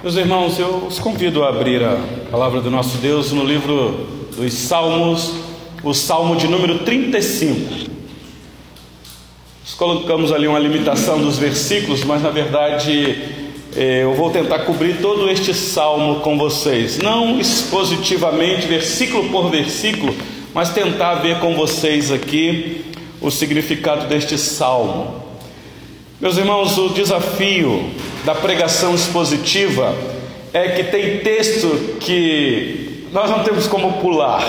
[0.00, 1.98] Meus irmãos, eu os convido a abrir a
[2.30, 4.06] palavra do nosso Deus no livro
[4.36, 5.32] dos Salmos,
[5.82, 7.90] o Salmo de número 35.
[9.60, 13.18] Nós colocamos ali uma limitação dos versículos, mas na verdade
[13.74, 20.14] eh, eu vou tentar cobrir todo este salmo com vocês, não expositivamente, versículo por versículo,
[20.54, 22.84] mas tentar ver com vocês aqui
[23.20, 25.24] o significado deste salmo.
[26.20, 27.90] Meus irmãos, o desafio
[28.28, 29.96] da pregação expositiva
[30.52, 34.44] é que tem texto que nós não temos como pular.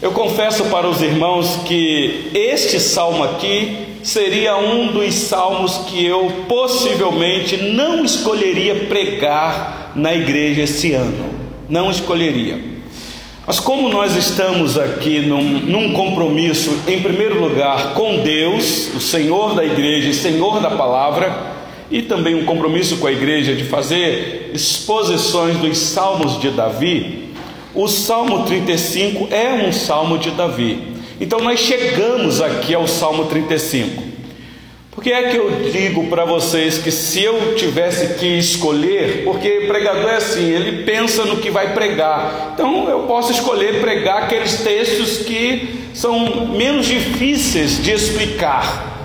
[0.00, 6.46] Eu confesso para os irmãos que este salmo aqui seria um dos salmos que eu
[6.48, 11.28] possivelmente não escolheria pregar na igreja esse ano.
[11.68, 12.58] Não escolheria.
[13.46, 19.54] Mas como nós estamos aqui num, num, compromisso, em primeiro lugar, com Deus, o Senhor
[19.54, 21.57] da igreja e Senhor da palavra,
[21.90, 27.28] e também um compromisso com a igreja de fazer exposições dos salmos de Davi,
[27.74, 30.82] o Salmo 35 é um salmo de Davi.
[31.20, 34.08] Então nós chegamos aqui ao Salmo 35.
[34.90, 39.66] Por que é que eu digo para vocês que se eu tivesse que escolher, porque
[39.68, 42.50] pregador é assim, ele pensa no que vai pregar.
[42.54, 48.97] Então eu posso escolher pregar aqueles textos que são menos difíceis de explicar.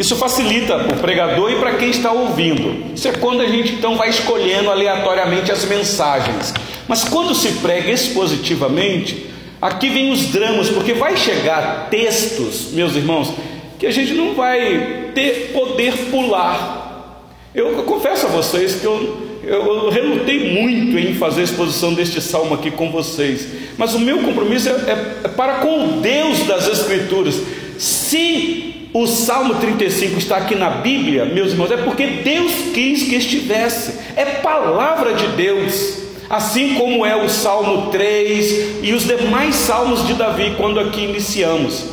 [0.00, 2.94] Isso facilita para o pregador e para quem está ouvindo.
[2.94, 6.54] Isso é quando a gente então vai escolhendo aleatoriamente as mensagens.
[6.88, 9.26] Mas quando se prega expositivamente,
[9.60, 13.30] aqui vem os dramas, porque vai chegar textos, meus irmãos,
[13.78, 17.26] que a gente não vai ter poder pular.
[17.54, 21.92] Eu, eu confesso a vocês que eu, eu, eu, relutei muito em fazer a exposição
[21.92, 26.00] deste salmo aqui com vocês, mas o meu compromisso é, é, é para com o
[26.00, 27.38] Deus das Escrituras.
[27.76, 33.14] Se o Salmo 35 está aqui na Bíblia, meus irmãos, é porque Deus quis que
[33.14, 40.06] estivesse, é palavra de Deus assim como é o Salmo 3 e os demais salmos
[40.06, 41.84] de Davi, quando aqui iniciamos.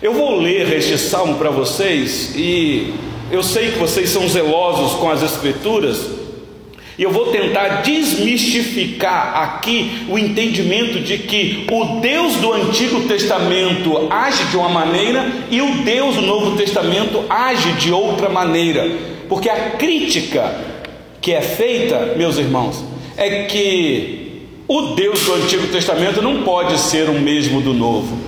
[0.00, 2.94] Eu vou ler este salmo para vocês e
[3.30, 6.17] eu sei que vocês são zelosos com as Escrituras
[6.98, 14.08] e eu vou tentar desmistificar aqui o entendimento de que o Deus do Antigo Testamento
[14.10, 18.90] age de uma maneira e o Deus do Novo Testamento age de outra maneira,
[19.28, 20.52] porque a crítica
[21.20, 22.84] que é feita, meus irmãos,
[23.16, 28.18] é que o Deus do Antigo Testamento não pode ser o mesmo do Novo.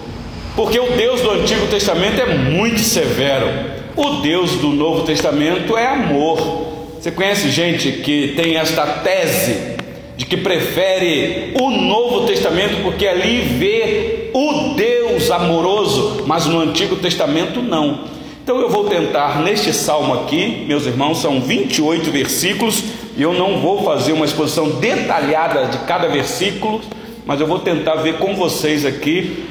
[0.55, 3.49] Porque o Deus do Antigo Testamento é muito severo,
[3.97, 6.70] o Deus do Novo Testamento é amor.
[7.01, 9.75] Você conhece gente que tem esta tese
[10.19, 16.97] de que prefere o Novo Testamento porque ali vê o Deus amoroso, mas no Antigo
[16.97, 18.01] Testamento não.
[18.45, 22.85] Então eu vou tentar neste salmo aqui, meus irmãos, são 28 versículos,
[23.17, 26.83] e eu não vou fazer uma exposição detalhada de cada versículo,
[27.25, 29.43] mas eu vou tentar ver com vocês aqui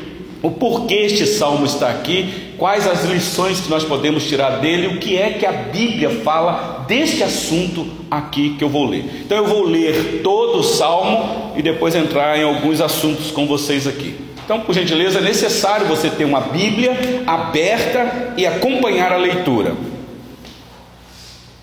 [0.43, 4.99] o porquê este salmo está aqui, quais as lições que nós podemos tirar dele, o
[4.99, 9.05] que é que a Bíblia fala deste assunto aqui que eu vou ler.
[9.25, 13.87] Então eu vou ler todo o salmo e depois entrar em alguns assuntos com vocês
[13.87, 14.15] aqui.
[14.43, 19.73] Então, por gentileza, é necessário você ter uma Bíblia aberta e acompanhar a leitura.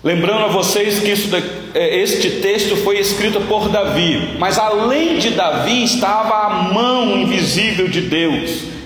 [0.03, 1.29] Lembrando a vocês que isso,
[1.73, 7.89] é, este texto foi escrito por Davi, mas além de Davi estava a mão invisível
[7.89, 8.76] de Deus,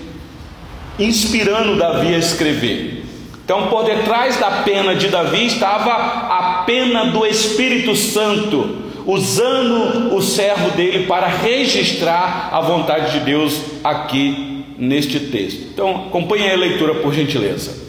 [1.04, 3.02] inspirando Davi a escrever.
[3.44, 10.22] Então, por detrás da pena de Davi estava a pena do Espírito Santo, usando o
[10.22, 15.68] servo dele para registrar a vontade de Deus aqui neste texto.
[15.72, 17.82] Então, acompanhe a leitura por gentileza.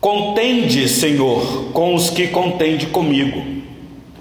[0.00, 3.44] Contende, Senhor, com os que contende comigo.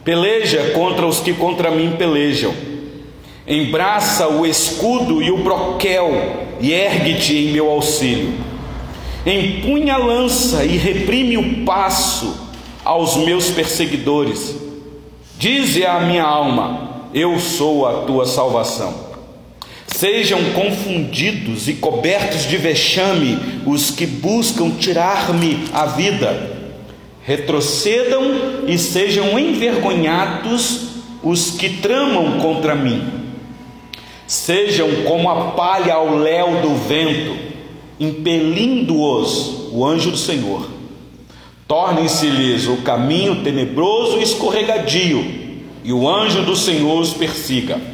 [0.04, 2.54] Peleja contra os que contra mim pelejam.
[3.52, 6.10] Embraça o escudo e o broquel
[6.62, 8.34] e ergue-te em meu auxílio.
[9.26, 12.34] Empunha a lança e reprime o passo
[12.82, 14.56] aos meus perseguidores.
[15.38, 19.12] Dize à minha alma: Eu sou a tua salvação.
[19.86, 26.58] Sejam confundidos e cobertos de vexame os que buscam tirar-me a vida.
[27.22, 30.84] Retrocedam e sejam envergonhados
[31.22, 33.21] os que tramam contra mim.
[34.32, 37.36] Sejam como a palha ao léu do vento,
[38.00, 40.70] impelindo-os o anjo do Senhor.
[41.68, 45.24] Tornem-se-lhes o caminho tenebroso e escorregadio,
[45.84, 47.92] e o anjo do Senhor os persiga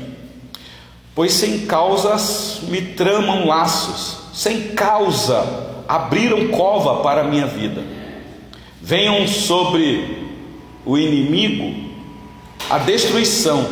[1.18, 7.84] pois sem causas me tramam laços, sem causa abriram cova para a minha vida.
[8.80, 10.28] Venham sobre
[10.86, 11.89] o inimigo
[12.69, 13.68] a destruição,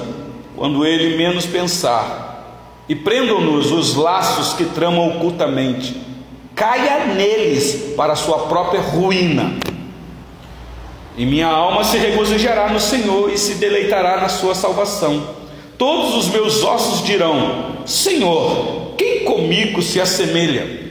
[0.56, 2.25] quando ele menos pensar,
[2.88, 5.96] e prendam-nos os laços que tramam ocultamente,
[6.56, 9.56] caia neles para sua própria ruína.
[11.18, 15.36] E minha alma se regozijará no Senhor e se deleitará na sua salvação.
[15.78, 20.86] Todos os meus ossos dirão: Senhor, quem comigo se assemelha?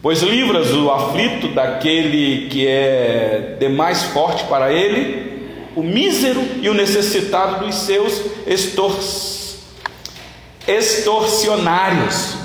[0.00, 5.42] Pois livras o aflito daquele que é demais forte para ele,
[5.74, 8.92] o mísero e o necessitado dos seus extor
[10.68, 12.36] extorsionários.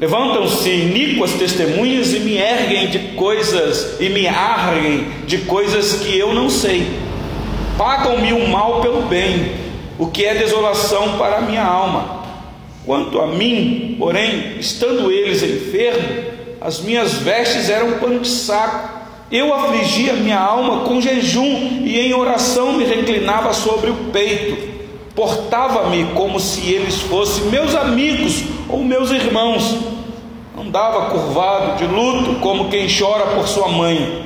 [0.00, 6.34] Levantam-se iníquas testemunhas e me erguem de coisas e me arguem de coisas que eu
[6.34, 6.90] não sei.
[7.78, 9.52] Pagam-me o mal pelo bem,
[9.98, 12.22] o que é desolação para a minha alma.
[12.84, 19.02] Quanto a mim, porém, estando eles enfermos, as minhas vestes eram pano de saco.
[19.30, 24.71] Eu afligia minha alma com jejum e em oração me reclinava sobre o peito.
[25.14, 29.76] Portava-me como se eles fossem meus amigos ou meus irmãos.
[30.58, 34.22] Andava curvado de luto como quem chora por sua mãe.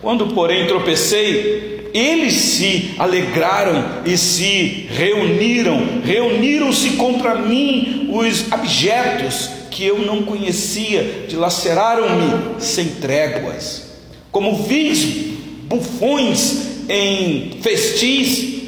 [0.00, 9.84] Quando, porém, tropecei, eles se alegraram e se reuniram, reuniram-se contra mim os abjetos que
[9.84, 13.90] eu não conhecia, dilaceraram-me sem tréguas,
[14.30, 15.32] como vis
[15.64, 18.61] bufões em festis,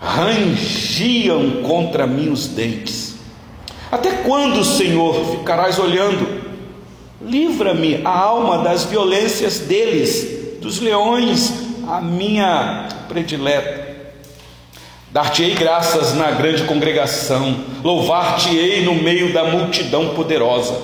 [0.00, 3.16] rangiam contra mim os dentes.
[3.92, 6.40] Até quando, Senhor, ficarás olhando?
[7.20, 11.52] Livra-me a alma das violências deles, dos leões,
[11.86, 13.90] a minha predileta.
[15.12, 20.80] Dar-te-ei graças na grande congregação, louvar-te-ei no meio da multidão poderosa.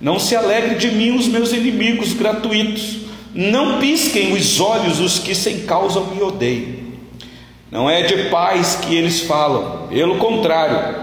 [0.00, 3.02] Não se alegre de mim os meus inimigos gratuitos,
[3.34, 6.81] não pisquem os olhos os que sem causa me odeiam.
[7.72, 10.94] Não é de paz que eles falam, pelo contrário,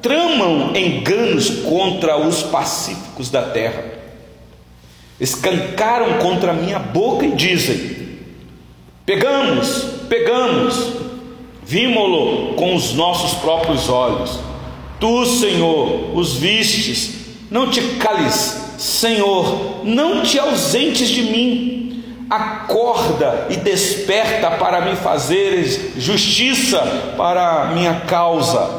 [0.00, 3.84] tramam enganos contra os pacíficos da terra.
[5.20, 8.18] Escancaram contra a minha boca e dizem:
[9.04, 11.02] Pegamos, pegamos,
[11.72, 14.38] Vimos-lo com os nossos próprios olhos.
[15.00, 17.22] Tu, Senhor, os vistes.
[17.50, 21.81] Não te cales, Senhor, não te ausentes de mim.
[22.34, 28.70] Acorda e desperta para me fazeres justiça para a minha causa,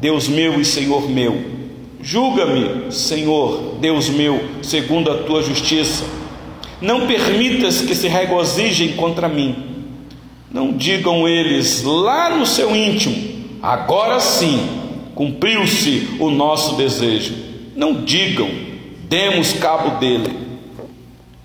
[0.00, 1.58] Deus meu e Senhor meu.
[2.00, 6.04] Julga-me, Senhor, Deus meu, segundo a tua justiça.
[6.80, 9.70] Não permitas que se regozijem contra mim
[10.50, 13.16] não digam eles lá no seu íntimo,
[13.62, 14.68] agora sim,
[15.14, 17.34] cumpriu-se o nosso desejo.
[17.76, 18.50] Não digam,
[19.08, 20.49] demos cabo dele.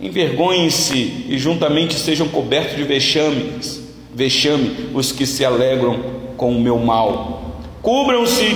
[0.05, 3.81] Envergonhem-se e juntamente sejam cobertos de vexames,
[4.13, 5.99] vexame os que se alegram
[6.37, 7.63] com o meu mal.
[7.81, 8.55] Cubram-se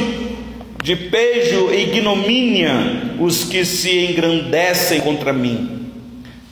[0.83, 5.91] de pejo e ignomínia os que se engrandecem contra mim.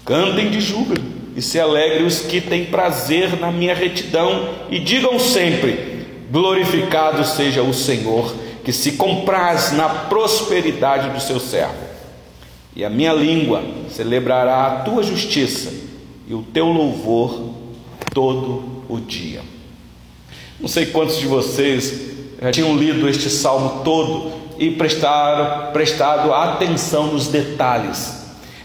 [0.03, 1.03] Cantem de júbilo
[1.35, 7.61] e se alegrem os que têm prazer na minha retidão, e digam sempre: Glorificado seja
[7.61, 8.33] o Senhor,
[8.63, 11.86] que se compraz na prosperidade do seu servo.
[12.77, 15.73] E a minha língua celebrará a tua justiça
[16.25, 17.49] e o teu louvor
[18.13, 19.41] todo o dia.
[20.57, 27.07] Não sei quantos de vocês já tinham lido este salmo todo e prestaram, prestado atenção
[27.07, 28.17] nos detalhes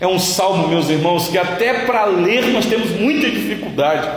[0.03, 4.09] é um salmo, meus irmãos, que até para ler nós temos muita dificuldade.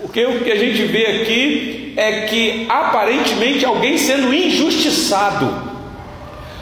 [0.00, 5.67] Porque o que a gente vê aqui é que aparentemente alguém sendo injustiçado.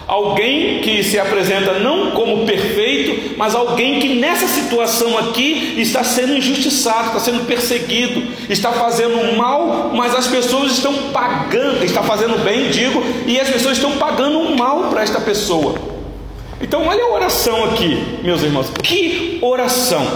[0.06, 6.36] Alguém que se apresenta não como perfeito, mas alguém que nessa situação aqui está sendo
[6.36, 12.70] injustiçado, está sendo perseguido, está fazendo mal, mas as pessoas estão pagando, está fazendo bem,
[12.70, 15.74] digo, e as pessoas estão pagando um mal para esta pessoa.
[16.60, 18.70] Então, olha a oração aqui, meus irmãos.
[18.82, 20.06] Que oração!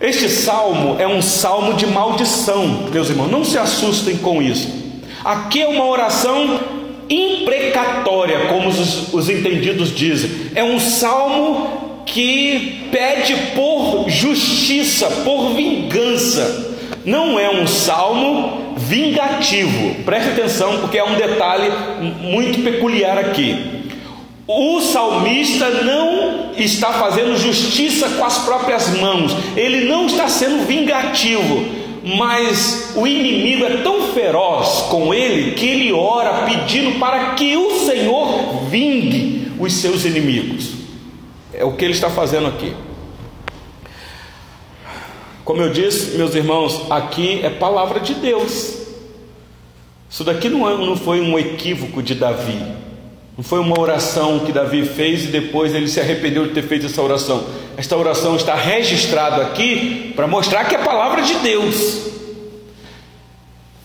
[0.00, 3.30] Este salmo é um salmo de maldição, meus irmãos.
[3.30, 4.68] Não se assustem com isso.
[5.24, 6.60] Aqui é uma oração
[7.08, 10.30] imprecatória, como os, os entendidos dizem.
[10.54, 16.74] É um salmo que pede por justiça, por vingança.
[17.04, 19.96] Não é um salmo vingativo.
[20.04, 21.70] Preste atenção, porque é um detalhe
[22.22, 23.76] muito peculiar aqui.
[24.46, 31.64] O salmista não está fazendo justiça com as próprias mãos, ele não está sendo vingativo,
[32.06, 37.80] mas o inimigo é tão feroz com ele que ele ora pedindo para que o
[37.80, 40.70] Senhor vingue os seus inimigos.
[41.52, 42.72] É o que ele está fazendo aqui.
[45.44, 48.86] Como eu disse, meus irmãos, aqui é palavra de Deus.
[50.08, 52.62] Isso daqui não, é, foi um equívoco de Davi,
[53.36, 56.86] não foi uma oração que Davi fez e depois ele se arrependeu de ter feito
[56.86, 57.44] essa oração.
[57.76, 62.06] Esta oração está registrada aqui para mostrar que é palavra de Deus.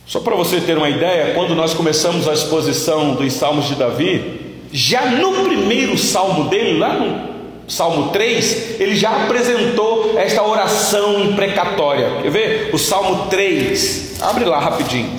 [0.05, 4.41] Só para você ter uma ideia, quando nós começamos a exposição dos Salmos de Davi,
[4.71, 7.31] já no primeiro salmo dele, lá no
[7.67, 12.21] Salmo 3, ele já apresentou esta oração imprecatória.
[12.21, 12.69] Quer ver?
[12.73, 15.09] O Salmo 3, abre lá rapidinho.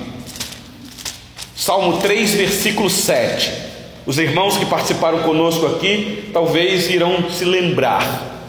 [1.55, 3.51] Salmo 3, versículo 7.
[4.05, 8.42] Os irmãos que participaram conosco aqui talvez irão se lembrar.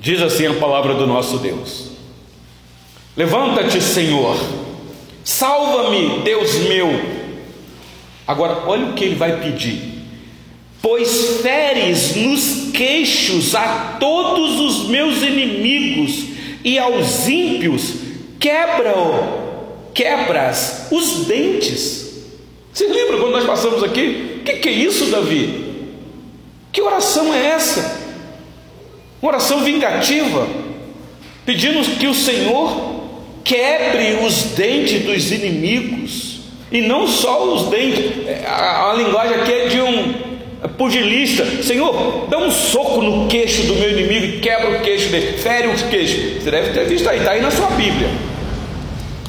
[0.00, 1.90] Diz assim a palavra do nosso Deus:
[3.16, 4.36] Levanta-te, Senhor,
[5.22, 7.20] salva-me, Deus meu
[8.30, 10.04] Agora, olha o que ele vai pedir:
[10.80, 16.26] Pois feres nos queixos a todos os meus inimigos,
[16.62, 17.94] e aos ímpios
[18.38, 18.94] quebra,
[19.92, 22.28] quebras os dentes.
[22.72, 24.36] Você lembra quando nós passamos aqui?
[24.42, 25.88] O que, que é isso, Davi?
[26.70, 27.99] Que oração é essa?
[29.22, 30.46] Uma oração vingativa,
[31.44, 33.00] pedindo que o Senhor
[33.44, 36.40] quebre os dentes dos inimigos.
[36.72, 40.14] E não só os dentes, é, a, a linguagem aqui é de um
[40.78, 41.44] pugilista.
[41.62, 45.68] Senhor, dá um soco no queixo do meu inimigo e quebra o queixo dele, fere
[45.68, 46.40] o queixo.
[46.40, 48.08] Você deve ter visto aí, está aí na sua Bíblia.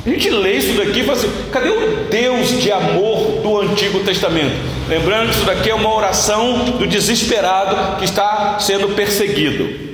[0.05, 3.99] A gente lê isso daqui e fala assim: cadê o Deus de amor do Antigo
[3.99, 4.55] Testamento?
[4.89, 9.91] Lembrando que isso daqui é uma oração do desesperado que está sendo perseguido.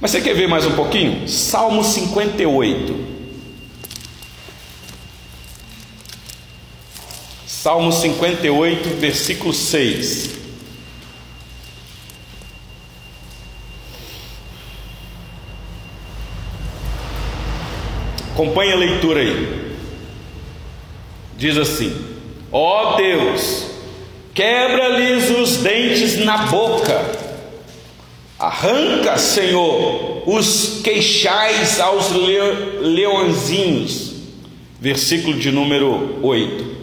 [0.00, 1.28] Mas você quer ver mais um pouquinho?
[1.28, 3.18] Salmo 58.
[7.46, 10.47] Salmo 58, versículo 6.
[18.38, 19.74] Acompanhe a leitura aí.
[21.36, 21.92] Diz assim:
[22.52, 23.66] Ó oh Deus,
[24.32, 27.04] quebra-lhes os dentes na boca,
[28.38, 32.12] arranca, Senhor, os queixais aos
[32.80, 34.12] leõezinhos.
[34.80, 36.78] Versículo de número 8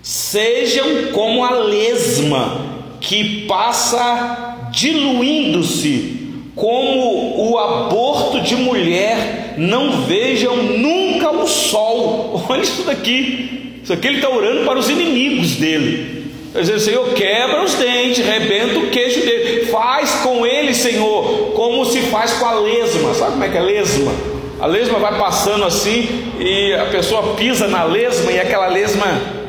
[0.00, 11.30] sejam como a lesma que passa diluindo-se, como o aborto de mulher, não vejam nunca
[11.30, 12.44] o sol.
[12.48, 13.80] Olha isso daqui.
[13.82, 16.22] Isso aqui ele está orando para os inimigos dele.
[16.46, 21.84] Está dizendo, Senhor, quebra os dentes, rebenta o queixo dele, faz com ele, Senhor, como
[21.86, 23.14] se faz com a lesma.
[23.14, 24.12] Sabe como é que é lesma?
[24.60, 29.42] A lesma vai passando assim e a pessoa pisa na lesma e aquela lesma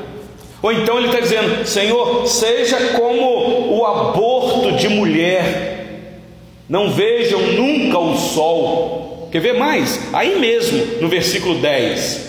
[0.64, 6.00] ou então ele está dizendo: Senhor, seja como o aborto de mulher,
[6.70, 9.13] não vejam nunca o sol.
[9.34, 10.00] Quer ver mais?
[10.14, 12.22] Aí mesmo, no versículo 10: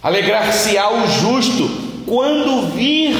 [0.00, 1.68] Alegrar-se-á o justo
[2.06, 3.12] quando vir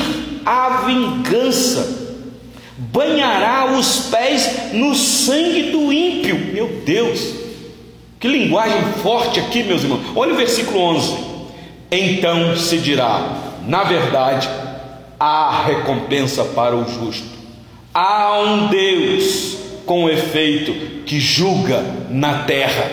[0.47, 2.21] a vingança,
[2.79, 6.39] banhará os pés no sangue do ímpio.
[6.53, 7.35] Meu Deus,
[8.21, 10.13] que linguagem forte aqui, meus irmãos.
[10.15, 11.17] Olha o versículo 11.
[11.91, 14.49] Então se dirá: na verdade,
[15.19, 17.27] há recompensa para o justo.
[17.93, 20.73] Há um Deus com efeito
[21.05, 22.91] que julga na terra.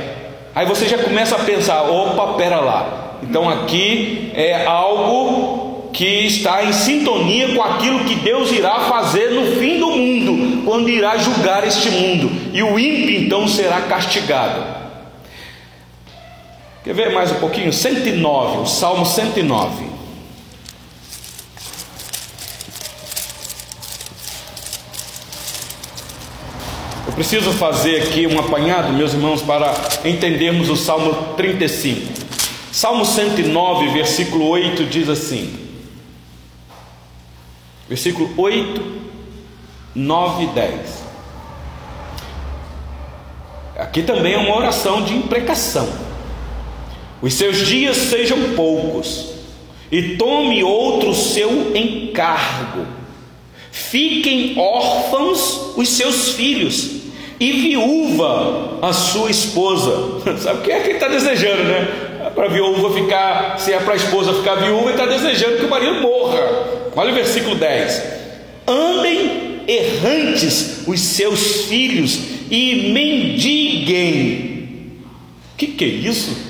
[0.53, 3.17] Aí você já começa a pensar: opa, pera lá.
[3.23, 9.55] Então aqui é algo que está em sintonia com aquilo que Deus irá fazer no
[9.57, 14.63] fim do mundo, quando irá julgar este mundo, e o ímpio então será castigado.
[16.83, 17.73] Quer ver mais um pouquinho?
[17.73, 19.88] 109, o Salmo 109.
[27.19, 29.73] Preciso fazer aqui um apanhado, meus irmãos, para
[30.05, 32.13] entendermos o Salmo 35.
[32.71, 35.53] Salmo 109, versículo 8 diz assim:
[37.89, 38.81] versículo 8,
[39.93, 41.03] 9 e 10.
[43.77, 45.89] Aqui também é uma oração de imprecação
[47.21, 49.33] os seus dias sejam poucos,
[49.91, 52.87] e tome outro seu encargo.
[53.71, 56.98] Fiquem órfãos os seus filhos,
[57.39, 60.21] e viúva a sua esposa.
[60.39, 61.87] Sabe o que é que ele está desejando, né?
[62.35, 65.65] Para a viúva ficar, se é para a esposa ficar viúva, ele está desejando que
[65.65, 66.39] o marido morra.
[66.95, 68.03] Olha o versículo 10:
[68.67, 72.19] Andem errantes os seus filhos
[72.49, 74.49] e mendiguem.
[75.57, 76.49] Que, que é isso?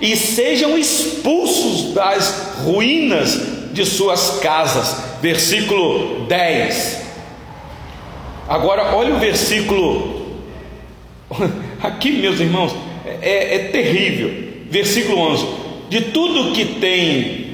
[0.00, 4.96] e sejam expulsos das ruínas de suas casas.
[5.20, 7.05] Versículo 10.
[8.48, 10.26] Agora, olha o versículo.
[11.82, 12.74] Aqui, meus irmãos,
[13.20, 14.30] é, é terrível.
[14.70, 15.46] Versículo 11:
[15.88, 17.46] De tudo que tem,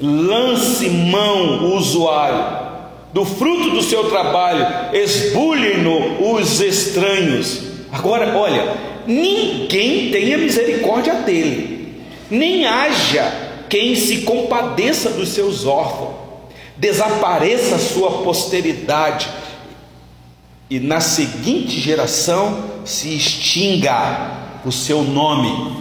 [0.00, 2.68] lance mão o usuário,
[3.12, 7.62] do fruto do seu trabalho, esbulhem-no os estranhos.
[7.92, 8.74] Agora, olha,
[9.06, 13.32] ninguém tenha misericórdia dele, nem haja
[13.68, 16.14] quem se compadeça dos seus órfãos,
[16.76, 19.28] desapareça a sua posteridade,
[20.70, 25.76] e na seguinte geração se extinga o seu nome.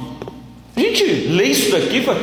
[0.75, 2.19] A gente lê isso daqui e fala,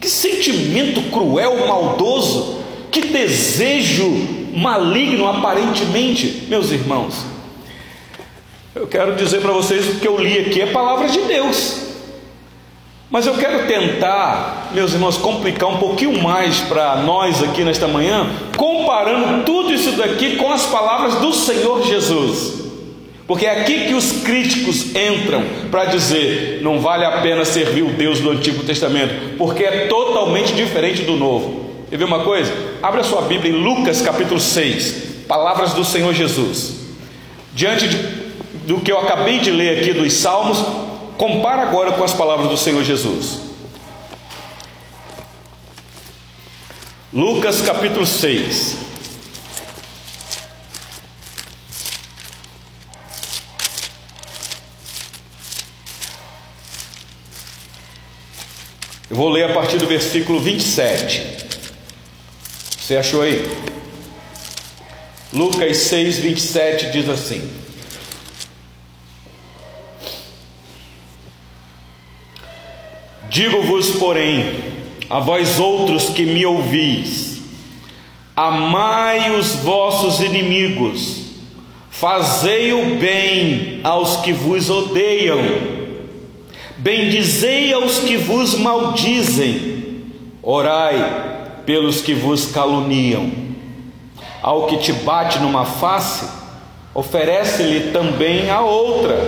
[0.00, 4.08] que sentimento cruel, maldoso, que desejo
[4.54, 7.26] maligno aparentemente, meus irmãos.
[8.74, 11.82] Eu quero dizer para vocês o que eu li aqui é palavra de Deus.
[13.10, 18.28] Mas eu quero tentar, meus irmãos, complicar um pouquinho mais para nós aqui nesta manhã,
[18.56, 22.60] comparando tudo isso daqui com as palavras do Senhor Jesus.
[23.26, 27.92] Porque é aqui que os críticos entram para dizer: não vale a pena servir o
[27.92, 31.70] Deus do Antigo Testamento, porque é totalmente diferente do Novo.
[31.88, 32.52] Quer ver uma coisa?
[32.82, 36.80] Abra sua Bíblia em Lucas capítulo 6, palavras do Senhor Jesus.
[37.52, 37.96] Diante de,
[38.66, 40.64] do que eu acabei de ler aqui dos Salmos,
[41.20, 43.49] Compara agora com as palavras do Senhor Jesus.
[47.12, 48.76] Lucas capítulo 6.
[59.10, 61.36] Eu vou ler a partir do versículo 27.
[62.78, 63.44] Você achou aí?
[65.32, 67.50] Lucas 6, 27 diz assim:
[73.28, 74.79] Digo-vos, porém,
[75.10, 77.42] a vós outros que me ouvis,
[78.36, 81.22] amai os vossos inimigos,
[81.90, 85.40] fazei o bem aos que vos odeiam,
[86.78, 90.04] bendizei aos que vos maldizem,
[90.40, 93.50] orai pelos que vos caluniam.
[94.40, 96.26] Ao que te bate numa face,
[96.94, 99.18] oferece-lhe também a outra,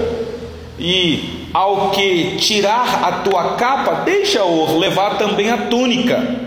[0.79, 6.41] e ao que tirar a tua capa, deixa-o levar também a túnica.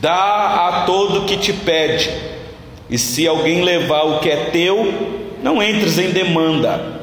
[0.00, 2.10] Dá a todo que te pede.
[2.90, 4.92] E se alguém levar o que é teu,
[5.42, 6.98] não entres em demanda.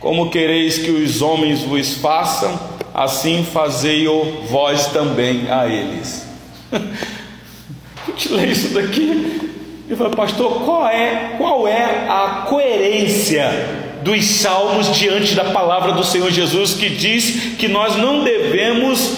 [0.00, 2.58] Como quereis que os homens vos façam,
[2.92, 6.26] assim fazei-o vós também a eles.
[6.72, 9.50] a gente lê isso daqui
[9.88, 16.04] e fala, pastor, qual é, qual é a coerência dos salmos diante da palavra do
[16.04, 19.16] Senhor Jesus, que diz que nós não devemos,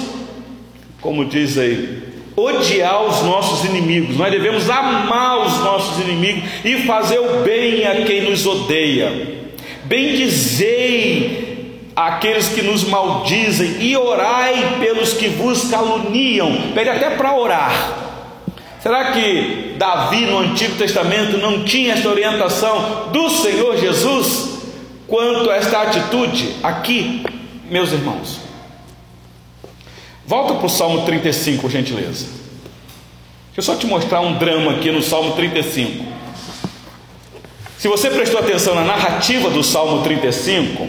[1.00, 2.04] como diz aí,
[2.36, 8.04] odiar os nossos inimigos, nós devemos amar os nossos inimigos e fazer o bem a
[8.04, 9.50] quem nos odeia.
[9.84, 16.70] Bendizei aqueles que nos maldizem e orai pelos que vos caluniam.
[16.74, 18.04] Pede até para orar.
[18.80, 24.55] Será que Davi no Antigo Testamento não tinha esta orientação do Senhor Jesus?
[25.06, 27.24] Quanto a esta atitude aqui,
[27.70, 28.40] meus irmãos.
[30.26, 32.26] Volta para o Salmo 35, por gentileza.
[33.54, 36.04] Deixa eu só te mostrar um drama aqui no Salmo 35.
[37.78, 40.88] Se você prestou atenção na narrativa do Salmo 35,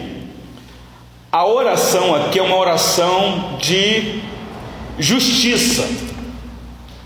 [1.30, 4.20] a oração aqui é uma oração de
[4.98, 5.88] justiça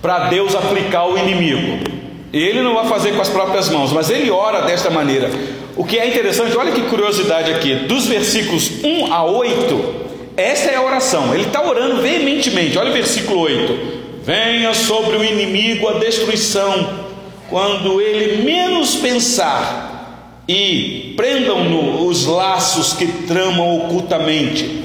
[0.00, 2.01] para Deus aplicar o inimigo.
[2.32, 5.30] Ele não vai fazer com as próprias mãos, mas ele ora desta maneira:
[5.76, 9.94] o que é interessante, olha que curiosidade aqui, dos versículos 1 a 8,
[10.36, 15.24] essa é a oração, ele está orando veementemente, olha o versículo 8: Venha sobre o
[15.24, 17.06] inimigo a destruição,
[17.50, 24.81] quando ele menos pensar, e prendam-no os laços que tramam ocultamente,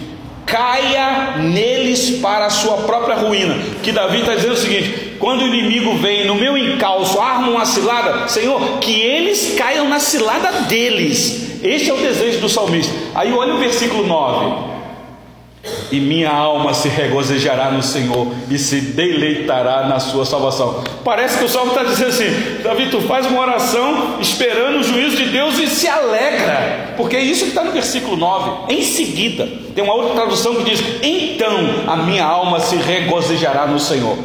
[0.47, 3.55] caia neles para a sua própria ruína.
[3.83, 7.65] Que Davi está dizendo o seguinte: quando o inimigo vem no meu encalço, arma uma
[7.65, 11.59] cilada, Senhor, que eles caiam na cilada deles.
[11.61, 12.93] Este é o desejo do salmista.
[13.13, 14.76] Aí olha o versículo 9.
[15.91, 20.83] E minha alma se regozijará no Senhor e se deleitará na sua salvação.
[21.03, 25.15] Parece que o salmo está dizendo assim: Davi, tu faz uma oração esperando o juízo
[25.15, 28.73] de Deus e se alegra, porque é isso que está no versículo 9.
[28.73, 33.79] Em seguida, tem uma outra tradução que diz: Então a minha alma se regozijará no
[33.79, 34.17] Senhor.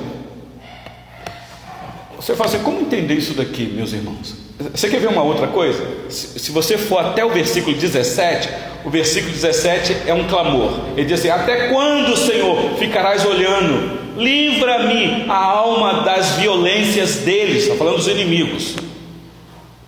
[2.17, 4.42] Você fala assim, como entender isso daqui, meus irmãos?
[4.59, 5.85] Você quer ver uma outra coisa?
[6.09, 8.49] Se você for até o versículo 17,
[8.85, 10.73] o versículo 17 é um clamor.
[10.97, 14.01] Ele diz assim: Até quando, Senhor, ficarás olhando?
[14.17, 17.65] Livra-me a alma das violências deles.
[17.65, 18.77] Está falando dos inimigos.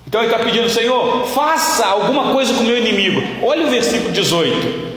[0.07, 3.23] Então ele está pedindo, Senhor, faça alguma coisa com o meu inimigo.
[3.43, 4.95] Olha o versículo 18.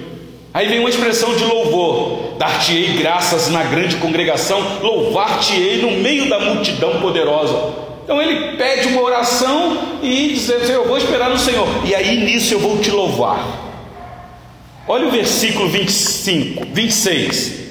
[0.53, 6.39] Aí vem uma expressão de louvor: dar-te-ei graças na grande congregação, louvar-te-ei no meio da
[6.39, 7.87] multidão poderosa.
[8.08, 12.54] Então ele pede uma oração e diz: Eu vou esperar no Senhor, e aí nisso
[12.54, 13.46] eu vou te louvar.
[14.88, 17.67] Olha o versículo 25, 26.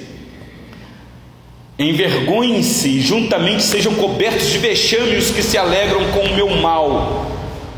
[1.79, 7.25] Envergonhem-se, juntamente sejam cobertos de vexame os que se alegram com o meu mal.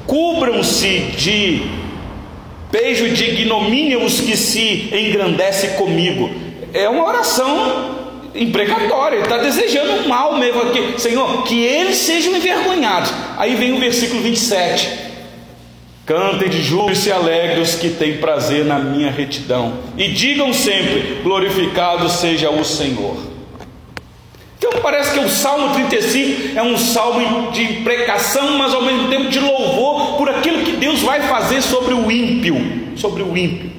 [0.05, 1.61] Cubram-se de
[2.69, 6.29] beijo de ignomínia os que se engrandecem comigo.
[6.73, 7.88] É uma oração
[8.39, 13.11] imprecatória, ele está desejando mal mesmo aqui, Senhor, que eles sejam envergonhados.
[13.37, 15.09] Aí vem o versículo 27.
[16.05, 20.51] Cantem de júbilo e se alegrem os que têm prazer na minha retidão, e digam
[20.51, 23.29] sempre: glorificado seja o Senhor.
[24.57, 29.29] Então parece que o Salmo 35 é um salmo de imprecação, mas ao mesmo tempo
[29.29, 32.57] de louvor por aquilo que Deus vai fazer sobre o ímpio,
[32.95, 33.78] sobre o ímpio.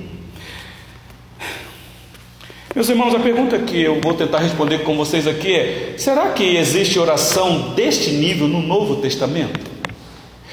[2.73, 6.57] Meus irmãos, a pergunta que eu vou tentar responder com vocês aqui é: será que
[6.57, 9.69] existe oração deste nível no Novo Testamento?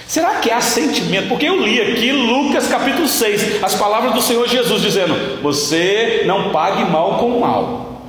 [0.08, 1.28] Será que há sentimento?
[1.28, 6.50] Porque eu li aqui Lucas capítulo 6, as palavras do Senhor Jesus dizendo: Você não
[6.50, 8.02] pague mal com mal.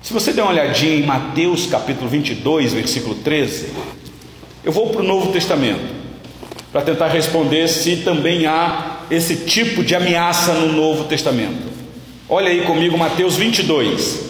[0.00, 3.74] Se você der uma olhadinha em Mateus capítulo 22, versículo 13,
[4.64, 5.98] eu vou para o Novo Testamento
[6.72, 11.77] para tentar responder se também há esse tipo de ameaça no Novo Testamento.
[12.30, 14.28] Olha aí comigo Mateus 22.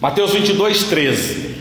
[0.00, 1.54] Mateus 22, 13.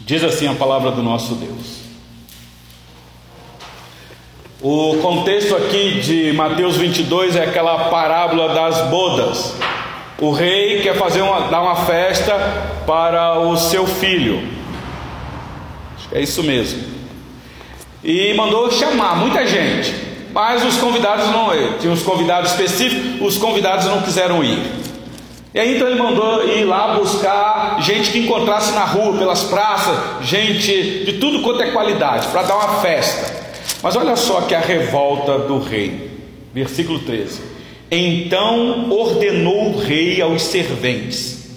[0.00, 1.80] Diz assim a palavra do nosso Deus.
[4.62, 9.73] O contexto aqui de Mateus 22 é aquela parábola das bodas.
[10.24, 12.32] O rei quer fazer uma, dar uma festa
[12.86, 14.42] para o seu filho.
[15.98, 16.82] Acho que é isso mesmo.
[18.02, 19.94] E mandou chamar muita gente,
[20.32, 24.62] mas os convidados não, tinha os convidados específicos, os convidados não quiseram ir.
[25.52, 30.26] E aí então ele mandou ir lá buscar gente que encontrasse na rua, pelas praças,
[30.26, 33.44] gente de tudo quanto é qualidade, para dar uma festa.
[33.82, 36.10] Mas olha só que a revolta do rei,
[36.54, 37.53] versículo 13.
[37.90, 41.50] Então ordenou o rei aos serventes: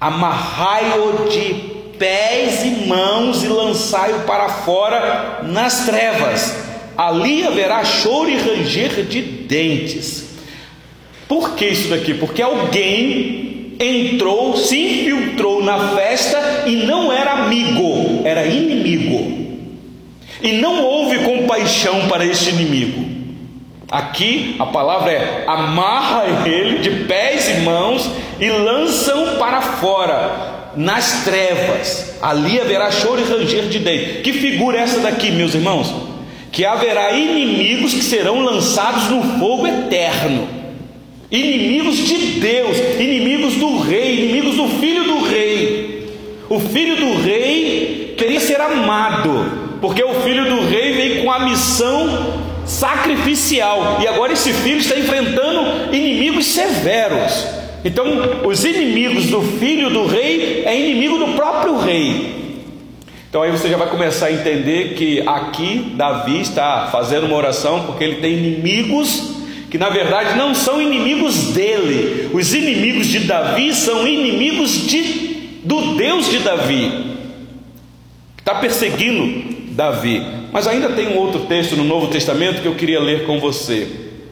[0.00, 1.54] amarrai-o de
[1.98, 6.56] pés e mãos e lançai-o para fora nas trevas.
[6.96, 10.30] Ali haverá choro e ranger de dentes.
[11.28, 12.14] Por que isso daqui?
[12.14, 19.48] Porque alguém entrou, se infiltrou na festa e não era amigo, era inimigo.
[20.42, 23.19] E não houve compaixão para este inimigo.
[23.90, 31.24] Aqui a palavra é: amarra ele de pés e mãos e lançam para fora, nas
[31.24, 32.18] trevas.
[32.22, 34.22] Ali haverá choro e ranger de dentro.
[34.22, 35.92] Que figura é essa daqui, meus irmãos?
[36.52, 40.60] Que haverá inimigos que serão lançados no fogo eterno
[41.30, 46.08] inimigos de Deus, inimigos do rei, inimigos do filho do rei.
[46.48, 51.40] O filho do rei queria ser amado, porque o filho do rei veio com a
[51.40, 57.46] missão sacrificial, e agora esse filho está enfrentando inimigos severos.
[57.84, 58.06] Então,
[58.46, 62.38] os inimigos do filho do rei é inimigo do próprio rei.
[63.28, 67.84] Então aí você já vai começar a entender que aqui Davi está fazendo uma oração
[67.86, 69.36] porque ele tem inimigos
[69.70, 72.28] que na verdade não são inimigos dele.
[72.32, 77.16] Os inimigos de Davi são inimigos de, do Deus de Davi,
[78.36, 80.24] está perseguindo Davi.
[80.52, 83.88] Mas ainda tem um outro texto no Novo Testamento que eu queria ler com você,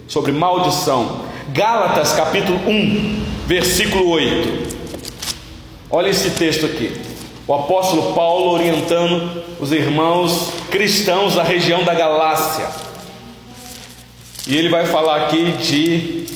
[0.07, 1.22] sobre maldição.
[1.53, 4.77] Gálatas capítulo 1, versículo 8.
[5.90, 6.92] Olha esse texto aqui.
[7.46, 12.68] O apóstolo Paulo orientando os irmãos cristãos da região da Galácia.
[14.46, 16.27] E ele vai falar aqui de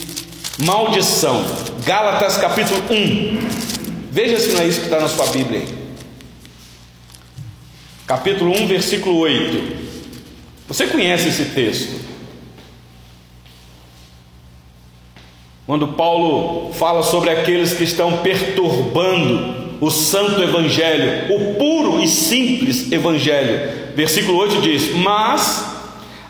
[0.64, 1.44] maldição.
[1.84, 3.38] Gálatas capítulo 1.
[4.10, 5.81] Veja se não é isso que está na sua Bíblia aí.
[8.12, 9.76] Capítulo 1, versículo 8.
[10.68, 11.98] Você conhece esse texto?
[15.64, 22.92] Quando Paulo fala sobre aqueles que estão perturbando o santo evangelho, o puro e simples
[22.92, 23.94] evangelho.
[23.96, 25.64] Versículo 8 diz: Mas,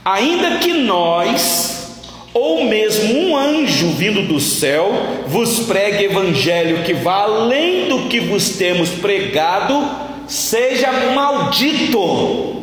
[0.04, 1.98] ainda que nós
[2.32, 8.20] ou mesmo um anjo vindo do céu vos pregue evangelho que vá além do que
[8.20, 12.62] vos temos pregado, seja maldito.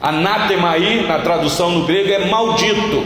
[0.00, 3.04] Anátema aí, na tradução no grego, é maldito.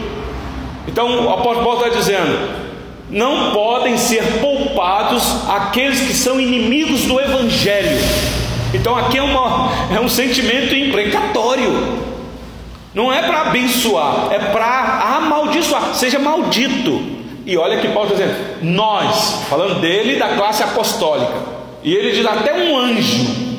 [0.87, 2.49] Então o apóstolo Paulo está dizendo:
[3.09, 7.97] não podem ser poupados aqueles que são inimigos do Evangelho.
[8.73, 12.11] Então aqui é, uma, é um sentimento imprecatório.
[12.93, 15.93] Não é para abençoar, é para amaldiçoar.
[15.93, 17.01] Seja maldito.
[17.45, 21.33] E olha que Paulo está dizendo: nós, falando dele da classe apostólica,
[21.83, 23.50] e ele diz até um anjo,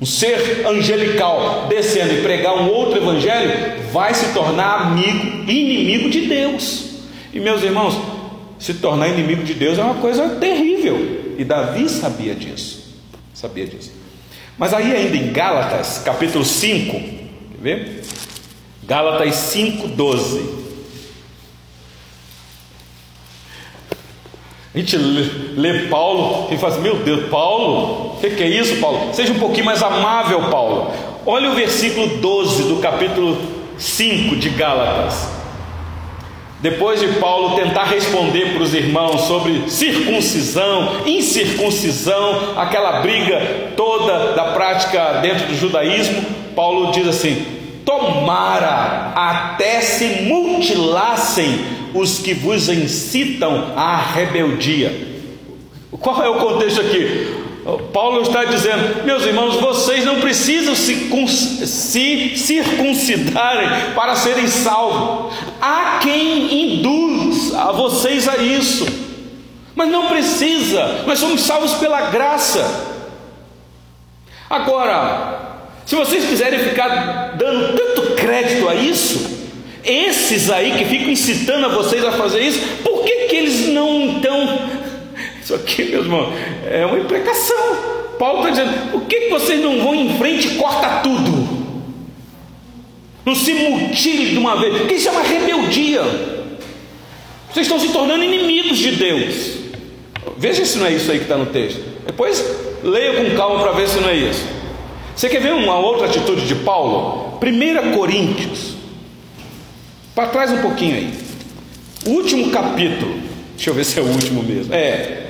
[0.00, 6.26] um ser angelical descendo e pregar um outro evangelho, vai se tornar amigo, inimigo de
[6.26, 6.84] Deus.
[7.32, 7.98] E meus irmãos,
[8.58, 11.34] se tornar inimigo de Deus é uma coisa terrível.
[11.36, 12.96] E Davi sabia disso.
[13.34, 13.92] Sabia disso.
[14.56, 18.02] Mas aí ainda em Gálatas, capítulo 5, quer ver?
[18.84, 19.88] Gálatas 5,
[24.78, 28.76] A gente lê, Paulo e faz, assim, meu Deus, Paulo, o que, que é isso,
[28.76, 29.12] Paulo?
[29.12, 30.92] Seja um pouquinho mais amável, Paulo.
[31.26, 33.36] Olha o versículo 12 do capítulo
[33.76, 35.32] 5 de Gálatas.
[36.60, 44.44] Depois de Paulo tentar responder para os irmãos sobre circuncisão, incircuncisão, aquela briga toda da
[44.52, 47.44] prática dentro do judaísmo, Paulo diz assim:
[47.84, 55.08] Tomara até se mutilassem os que vos incitam à rebeldia.
[55.90, 57.38] Qual é o contexto aqui?
[57.92, 60.94] Paulo está dizendo, meus irmãos, vocês não precisam se,
[61.66, 65.34] se circuncidarem para serem salvos.
[65.60, 68.86] Há quem induz a vocês a isso,
[69.74, 72.96] mas não precisa, nós somos salvos pela graça.
[74.48, 79.37] Agora, se vocês quiserem ficar dando tanto crédito a isso,
[79.88, 84.02] esses aí que ficam incitando a vocês a fazer isso, por que, que eles não
[84.02, 84.68] então
[85.48, 86.30] isso aqui, meu irmão,
[86.70, 87.56] é uma imprecação.
[88.18, 91.48] Paulo está dizendo: por que vocês não vão em frente e corta tudo?
[93.24, 96.02] Não se mutile de uma vez, porque isso é uma rebeldia.
[97.50, 99.58] Vocês estão se tornando inimigos de Deus.
[100.36, 101.80] Veja se não é isso aí que está no texto.
[102.04, 102.44] Depois
[102.82, 104.46] leia com calma para ver se não é isso.
[105.16, 107.38] Você quer ver uma outra atitude de Paulo?
[107.42, 108.77] 1 Coríntios.
[110.18, 111.14] Para trás um pouquinho aí.
[112.04, 113.20] O último capítulo.
[113.54, 114.74] Deixa eu ver se é o último mesmo.
[114.74, 115.28] É.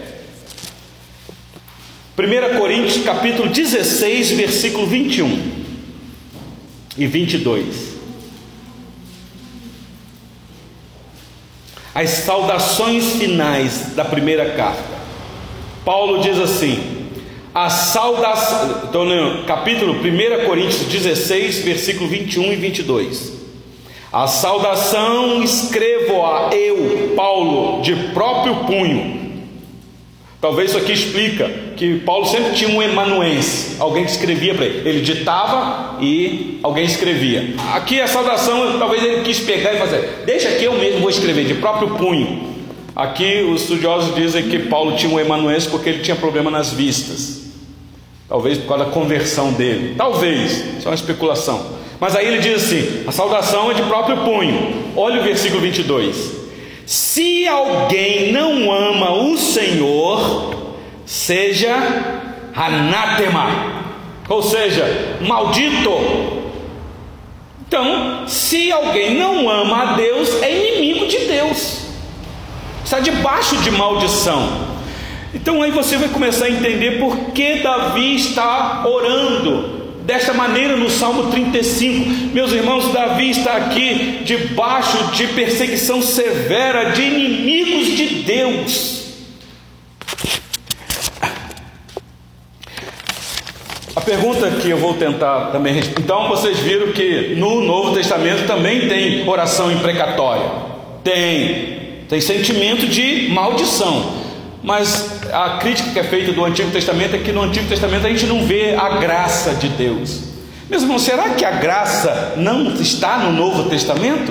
[2.16, 5.52] 1 Coríntios capítulo 16, versículo 21
[6.96, 7.98] e 22.
[11.94, 14.98] As saudações finais da primeira carta.
[15.84, 17.10] Paulo diz assim:
[17.54, 23.37] a saudação, então, capítulo 1 Coríntios 16, versículo 21 e 22.
[24.12, 29.18] A saudação escrevo-a eu, Paulo, de próprio punho
[30.40, 34.88] Talvez isso aqui explica que Paulo sempre tinha um emanuense, alguém que escrevia para ele.
[34.88, 37.54] Ele ditava e alguém escrevia.
[37.74, 40.22] Aqui a saudação, talvez ele quis pegar e fazer.
[40.24, 42.56] Deixa que eu mesmo vou escrever de próprio punho.
[42.94, 47.42] Aqui os estudiosos dizem que Paulo tinha um emanuense porque ele tinha problema nas vistas.
[48.28, 49.96] Talvez por causa da conversão dele.
[49.96, 51.77] Talvez, isso é uma especulação.
[52.00, 54.92] Mas aí ele diz assim: a saudação é de próprio punho.
[54.96, 56.38] Olha o versículo 22.
[56.86, 61.74] Se alguém não ama o Senhor, seja
[62.54, 63.48] anátema,
[64.28, 65.90] ou seja, maldito.
[67.66, 71.82] Então, se alguém não ama a Deus, é inimigo de Deus,
[72.82, 74.68] está debaixo de maldição.
[75.34, 79.77] Então aí você vai começar a entender por que Davi está orando
[80.08, 82.32] desta maneira no Salmo 35.
[82.32, 88.98] Meus irmãos, Davi está aqui debaixo de perseguição severa de inimigos de Deus.
[93.94, 98.88] A pergunta que eu vou tentar também então vocês viram que no Novo Testamento também
[98.88, 100.50] tem oração imprecatória.
[101.04, 104.27] Tem, tem sentimento de maldição.
[104.68, 108.10] Mas a crítica que é feita do Antigo Testamento é que no Antigo Testamento a
[108.10, 110.24] gente não vê a graça de Deus.
[110.68, 114.30] Meus irmãos, será que a graça não está no Novo Testamento?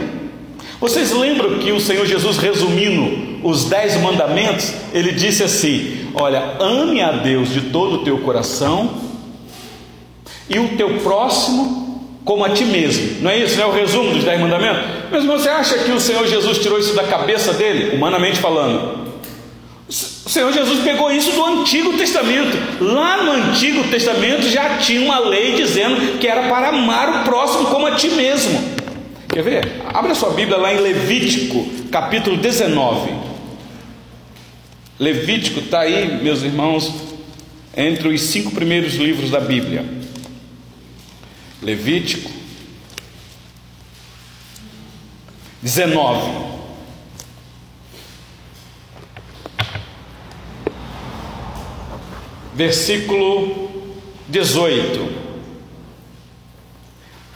[0.80, 7.02] Vocês lembram que o Senhor Jesus, resumindo os dez mandamentos, ele disse assim: Olha, ame
[7.02, 8.92] a Deus de todo o teu coração
[10.48, 13.24] e o teu próximo como a ti mesmo.
[13.24, 13.58] Não é isso?
[13.58, 14.84] Não é o resumo dos dez mandamentos?
[15.10, 19.07] Mas você acha que o Senhor Jesus tirou isso da cabeça dele, humanamente falando?
[20.28, 22.84] O Senhor Jesus pegou isso do Antigo Testamento.
[22.84, 27.68] Lá no Antigo Testamento já tinha uma lei dizendo que era para amar o próximo
[27.68, 28.62] como a ti mesmo.
[29.30, 29.82] Quer ver?
[29.86, 33.10] Abra sua Bíblia lá em Levítico, capítulo 19.
[35.00, 36.94] Levítico está aí, meus irmãos,
[37.74, 39.86] entre os cinco primeiros livros da Bíblia.
[41.64, 42.30] Levítico
[45.62, 46.47] 19.
[52.58, 53.70] Versículo
[54.28, 55.08] 18.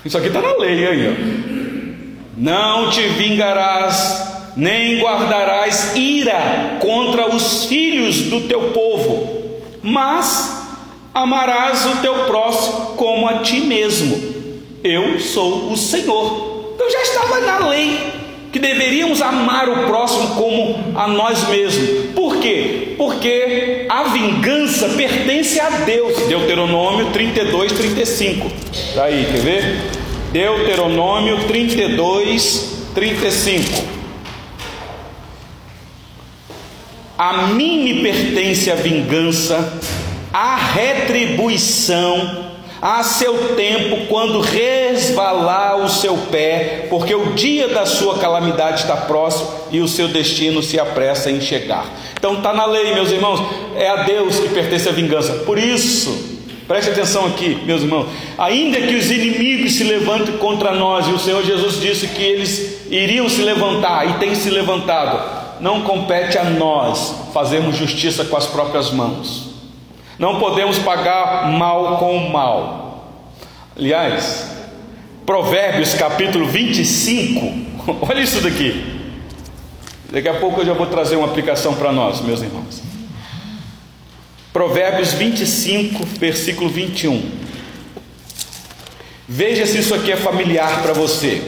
[0.04, 2.16] Isso aqui está na lei aí.
[2.36, 10.60] Não te vingarás, nem guardarás ira contra os filhos do teu povo, mas
[11.14, 14.32] amarás o teu próximo como a ti mesmo.
[14.84, 16.72] Eu sou o Senhor.
[16.74, 18.21] Então já estava na lei
[18.52, 22.12] que deveríamos amar o próximo como a nós mesmos.
[22.14, 22.96] Por quê?
[22.98, 26.28] Porque a vingança pertence a Deus.
[26.28, 28.52] Deuteronômio 32, 35.
[28.74, 29.82] Está aí, quer ver?
[30.34, 33.84] Deuteronômio 32, 35.
[37.18, 39.80] A mim me pertence a vingança,
[40.34, 42.51] a retribuição
[42.82, 48.96] a seu tempo, quando resvalar o seu pé, porque o dia da sua calamidade está
[48.98, 51.86] próximo e o seu destino se apressa em chegar.
[52.18, 53.40] Então está na lei, meus irmãos,
[53.76, 55.34] é a Deus que pertence a vingança.
[55.46, 61.08] Por isso, preste atenção aqui, meus irmãos, ainda que os inimigos se levantem contra nós,
[61.08, 65.82] e o Senhor Jesus disse que eles iriam se levantar e têm se levantado, não
[65.82, 69.51] compete a nós fazermos justiça com as próprias mãos.
[70.22, 73.12] Não podemos pagar mal com mal.
[73.76, 74.52] Aliás,
[75.26, 79.02] Provérbios capítulo 25, olha isso daqui.
[80.12, 82.84] Daqui a pouco eu já vou trazer uma aplicação para nós, meus irmãos.
[84.54, 87.32] Provérbios 25, versículo 21.
[89.28, 91.42] Veja se isso aqui é familiar para você.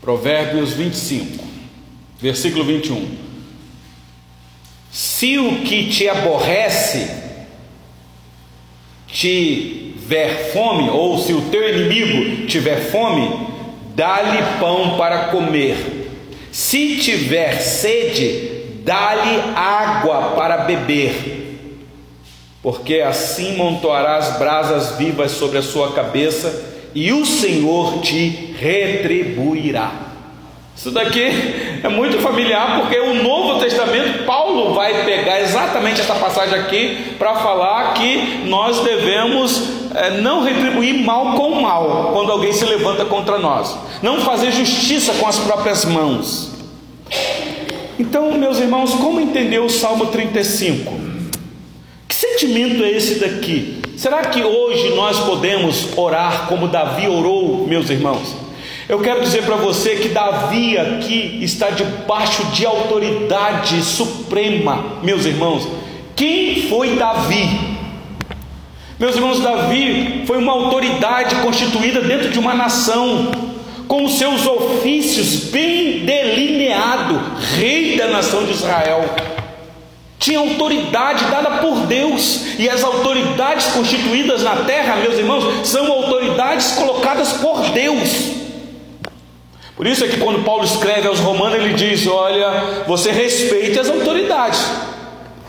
[0.00, 1.41] Provérbios 25
[2.22, 3.08] versículo 21.
[4.92, 7.10] Se o que te aborrece
[9.08, 13.48] tiver fome, ou se o teu inimigo tiver fome,
[13.96, 16.10] dá-lhe pão para comer.
[16.52, 21.40] Se tiver sede, dá-lhe água para beber.
[22.62, 30.11] Porque assim montoarás brasas vivas sobre a sua cabeça, e o Senhor te retribuirá.
[30.74, 31.22] Isso daqui
[31.82, 37.34] é muito familiar porque o Novo Testamento, Paulo vai pegar exatamente essa passagem aqui para
[37.36, 39.62] falar que nós devemos
[39.94, 45.12] é, não retribuir mal com mal quando alguém se levanta contra nós, não fazer justiça
[45.14, 46.50] com as próprias mãos.
[47.98, 50.92] Então, meus irmãos, como entender o Salmo 35?
[52.08, 53.80] Que sentimento é esse daqui?
[53.96, 58.34] Será que hoje nós podemos orar como Davi orou, meus irmãos?
[58.88, 65.68] Eu quero dizer para você que Davi aqui está debaixo de autoridade suprema, meus irmãos.
[66.16, 67.48] Quem foi Davi?
[68.98, 73.30] Meus irmãos, Davi foi uma autoridade constituída dentro de uma nação,
[73.86, 77.20] com os seus ofícios bem delineado,
[77.56, 79.04] rei da nação de Israel.
[80.18, 86.72] Tinha autoridade dada por Deus, e as autoridades constituídas na terra, meus irmãos, são autoridades
[86.72, 88.41] colocadas por Deus.
[89.82, 93.90] Por isso é que quando Paulo escreve aos Romanos, ele diz: Olha, você respeite as
[93.90, 94.64] autoridades,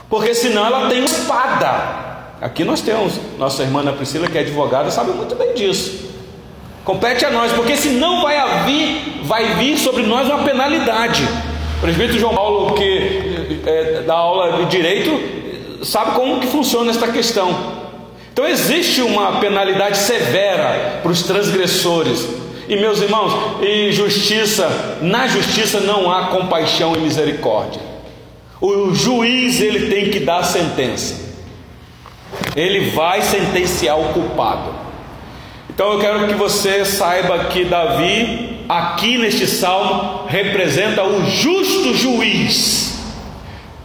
[0.09, 2.33] porque senão ela tem espada.
[2.41, 6.09] Aqui nós temos, nossa irmã Priscila, que é advogada, sabe muito bem disso.
[6.83, 11.23] Compete a nós, porque senão vai vir, vai vir sobre nós uma penalidade.
[11.77, 17.07] O presbítero João Paulo, que é, dá aula de direito, sabe como que funciona esta
[17.09, 17.55] questão.
[18.31, 22.41] Então existe uma penalidade severa para os transgressores.
[22.67, 27.81] E meus irmãos, em justiça, na justiça não há compaixão e misericórdia.
[28.61, 31.21] O juiz ele tem que dar a sentença.
[32.55, 34.73] Ele vai sentenciar o culpado.
[35.69, 42.99] Então eu quero que você saiba que Davi, aqui neste salmo, representa o justo juiz.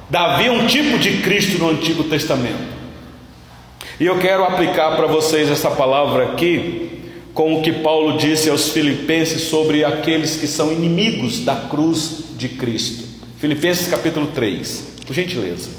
[0.08, 2.78] Davi é um tipo de Cristo no Antigo Testamento.
[3.98, 6.97] E eu quero aplicar para vocês essa palavra aqui
[7.38, 12.48] com o que Paulo disse aos Filipenses sobre aqueles que são inimigos da cruz de
[12.48, 13.04] Cristo.
[13.38, 15.70] Filipenses capítulo 3, por gentileza.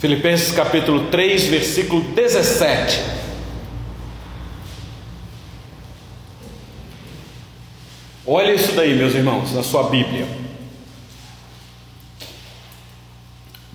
[0.00, 3.22] Filipenses capítulo 3, versículo 17.
[8.26, 10.26] Olha isso daí, meus irmãos, na sua Bíblia.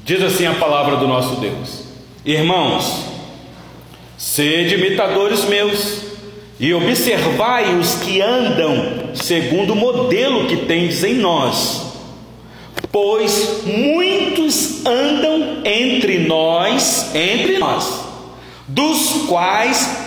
[0.03, 1.83] Diz assim a palavra do nosso Deus:
[2.25, 3.05] Irmãos,
[4.17, 6.01] sede imitadores meus
[6.59, 11.87] e observai os que andam segundo o modelo que tendes em nós,
[12.91, 18.01] Pois muitos andam entre nós, entre nós,
[18.67, 20.06] dos quais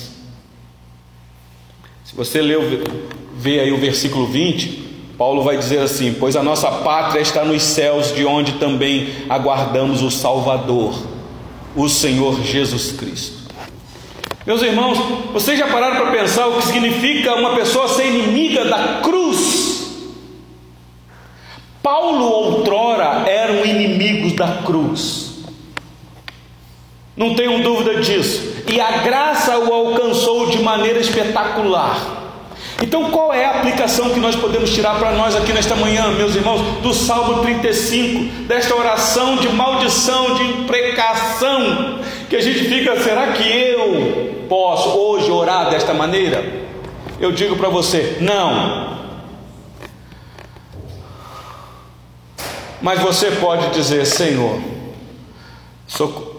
[2.11, 2.61] Se você leu,
[3.37, 7.63] vê aí o versículo 20, Paulo vai dizer assim: Pois a nossa pátria está nos
[7.63, 10.93] céus, de onde também aguardamos o Salvador,
[11.73, 13.37] o Senhor Jesus Cristo.
[14.45, 14.97] Meus irmãos,
[15.31, 20.01] vocês já pararam para pensar o que significa uma pessoa ser inimiga da cruz?
[21.81, 25.30] Paulo outrora era um inimigo da cruz.
[27.15, 28.63] Não tenham dúvida disso.
[28.67, 32.19] E a graça o alcançou de maneira espetacular.
[32.81, 36.35] Então, qual é a aplicação que nós podemos tirar para nós aqui nesta manhã, meus
[36.35, 43.33] irmãos, do Salmo 35, desta oração de maldição, de imprecação, que a gente fica, será
[43.33, 46.43] que eu posso hoje orar desta maneira?
[47.19, 48.99] Eu digo para você, não.
[52.81, 54.59] Mas você pode dizer, Senhor,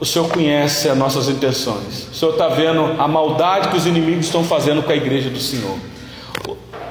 [0.01, 4.27] o Senhor conhece as nossas intenções, o Senhor está vendo a maldade que os inimigos
[4.27, 5.77] estão fazendo com a igreja do Senhor.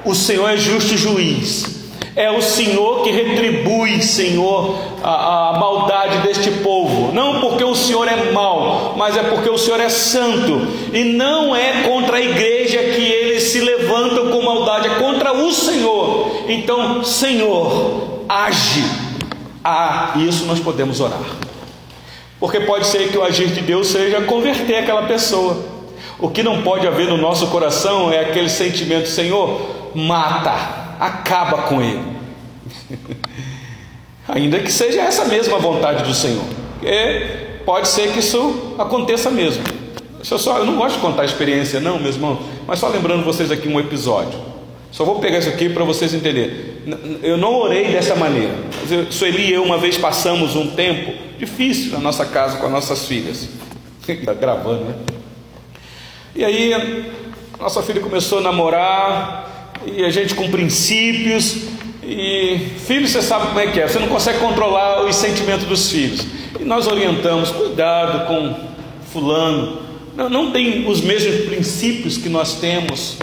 [0.04, 1.82] O Senhor é justo juiz.
[2.14, 7.10] É o Senhor que retribui, Senhor, a, a, maldade deste povo.
[7.14, 10.60] Não porque o Senhor é mau, mas é porque o Senhor é santo.
[10.92, 15.50] E não é contra a igreja que eles se levantam com maldade, é contra o
[15.52, 16.44] Senhor.
[16.48, 18.84] Então, Senhor, age.
[19.64, 21.51] Ah, isso nós podemos orar.
[22.42, 25.64] Porque pode ser que o agir de Deus seja converter aquela pessoa.
[26.18, 29.60] O que não pode haver no nosso coração é aquele sentimento, Senhor,
[29.94, 30.52] mata,
[30.98, 32.02] acaba com ele.
[34.26, 36.42] Ainda que seja essa mesma vontade do Senhor.
[37.64, 39.62] Pode ser que isso aconteça mesmo.
[40.28, 43.52] Eu, só, eu não gosto de contar experiência, não, meus irmãos, mas só lembrando vocês
[43.52, 44.36] aqui um episódio.
[44.92, 46.52] Só vou pegar isso aqui para vocês entenderem.
[47.22, 48.54] Eu não orei dessa maneira.
[49.10, 53.06] Sueli e eu, uma vez, passamos um tempo difícil na nossa casa com as nossas
[53.06, 53.48] filhas.
[54.06, 54.94] Está gravando, né?
[56.36, 57.10] E aí,
[57.58, 61.56] nossa filha começou a namorar, e a gente com princípios.
[62.02, 65.90] E filho, você sabe como é que é, você não consegue controlar os sentimentos dos
[65.90, 66.26] filhos.
[66.60, 68.54] E nós orientamos, cuidado com
[69.10, 69.80] fulano,
[70.14, 73.16] não, não tem os mesmos princípios que nós temos.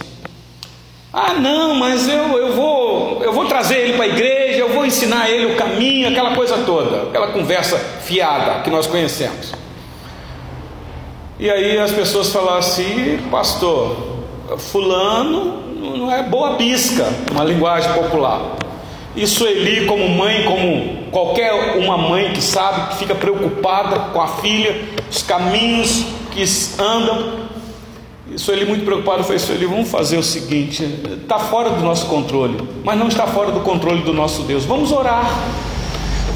[1.12, 4.86] Ah, não, mas eu, eu, vou, eu vou trazer ele para a igreja, eu vou
[4.86, 9.52] ensinar ele o caminho, aquela coisa toda, aquela conversa fiada que nós conhecemos.
[11.38, 13.96] E aí as pessoas falam assim, pastor,
[14.58, 18.56] fulano não é boa bisca, uma linguagem popular.
[19.16, 24.28] E Sueli, como mãe, como qualquer uma mãe que sabe, que fica preocupada com a
[24.28, 26.44] filha, os caminhos que
[26.78, 27.49] andam.
[28.30, 30.84] E Sueli, muito preocupado, foi: Sueli, vamos fazer o seguinte:
[31.22, 34.64] está fora do nosso controle, mas não está fora do controle do nosso Deus.
[34.64, 35.28] Vamos orar.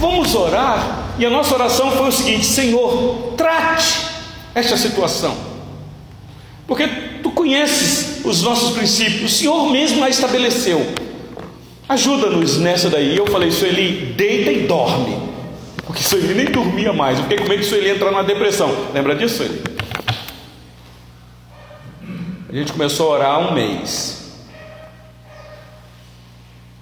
[0.00, 1.14] Vamos orar.
[1.18, 4.06] E a nossa oração foi o seguinte: Senhor, trate
[4.54, 5.34] esta situação.
[6.66, 6.88] Porque
[7.22, 10.84] tu conheces os nossos princípios, o Senhor mesmo a estabeleceu.
[11.88, 13.16] Ajuda-nos nessa daí.
[13.16, 15.18] Eu falei, Sueli, deita e dorme.
[15.84, 17.18] Porque Sueli nem dormia mais.
[17.18, 18.74] Eu fiquei com medo de Sueli entrar numa depressão.
[18.94, 19.73] Lembra disso, Sueli?
[22.54, 24.32] A gente começou a orar um mês.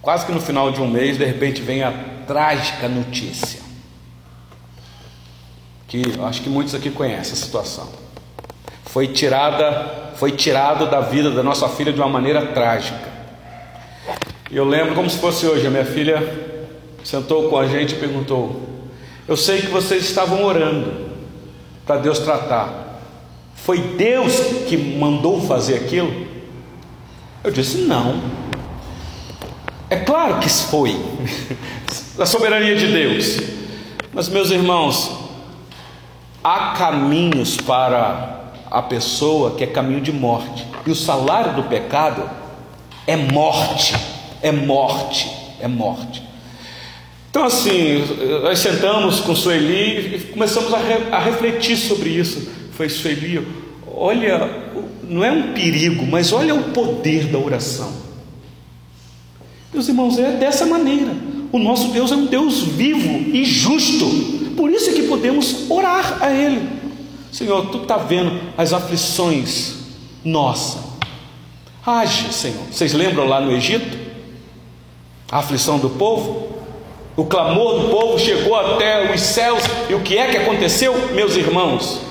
[0.00, 1.90] Quase que no final de um mês, de repente, vem a
[2.28, 3.60] trágica notícia.
[5.88, 8.02] Que acho que muitos aqui conhecem a situação
[8.92, 13.10] foi tirada, foi tirado da vida da nossa filha de uma maneira trágica.
[14.50, 16.20] Eu lembro como se fosse hoje, a minha filha
[17.02, 18.60] sentou com a gente e perguntou:
[19.26, 21.08] "Eu sei que vocês estavam orando
[21.86, 22.81] para Deus tratar.
[23.64, 24.34] Foi Deus
[24.68, 26.26] que mandou fazer aquilo?"
[27.44, 28.20] Eu disse: "Não.
[29.90, 30.98] É claro que foi.
[32.18, 33.38] a soberania de Deus.
[34.12, 35.10] Mas meus irmãos,
[36.42, 40.66] há caminhos para a pessoa que é caminho de morte.
[40.86, 42.28] E o salário do pecado
[43.06, 43.94] é morte,
[44.42, 46.22] é morte, é morte.
[47.30, 48.04] Então, assim,
[48.42, 52.50] nós sentamos com Sueli e começamos a, re, a refletir sobre isso.
[52.82, 53.46] Foi Sueli,
[53.86, 54.50] olha,
[55.04, 57.92] não é um perigo, mas olha o poder da oração.
[59.72, 61.14] Meus irmãos, é dessa maneira.
[61.52, 64.04] O nosso Deus é um Deus vivo e justo
[64.56, 66.68] Por isso é que podemos orar a Ele.
[67.30, 69.76] Senhor, tu está vendo as aflições
[70.24, 70.80] nossa.
[71.86, 72.64] Age, Senhor.
[72.68, 73.96] Vocês lembram lá no Egito?
[75.30, 76.48] A aflição do povo?
[77.16, 81.36] O clamor do povo chegou até os céus, e o que é que aconteceu, meus
[81.36, 82.10] irmãos?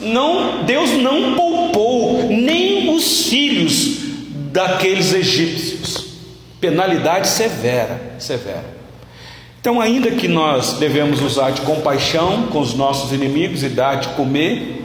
[0.00, 3.98] Não, Deus não poupou nem os filhos
[4.52, 6.06] daqueles egípcios.
[6.60, 8.78] Penalidade severa, severa.
[9.60, 14.08] Então, ainda que nós devemos usar de compaixão com os nossos inimigos e dar de
[14.10, 14.84] comer,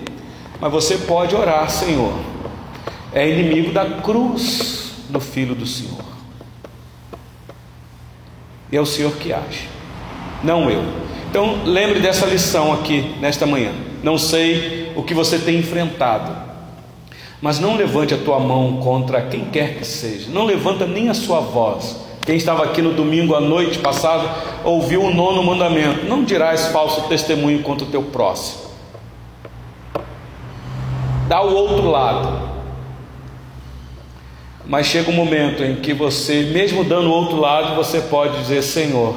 [0.59, 2.14] mas você pode orar, Senhor.
[3.14, 6.03] É inimigo da cruz do Filho do Senhor.
[8.72, 9.70] E é o Senhor que age,
[10.43, 10.84] não eu.
[11.30, 13.72] Então, lembre dessa lição aqui nesta manhã.
[14.03, 16.35] Não sei o que você tem enfrentado,
[17.41, 20.29] mas não levante a tua mão contra quem quer que seja.
[20.29, 22.03] Não levanta nem a sua voz.
[22.25, 24.29] Quem estava aqui no domingo à noite passado
[24.65, 28.63] ouviu o nono mandamento: Não dirás falso testemunho contra o teu próximo.
[31.27, 32.51] Dá o outro lado.
[34.65, 38.61] Mas chega um momento em que você, mesmo dando o outro lado, você pode dizer:
[38.63, 39.15] Senhor,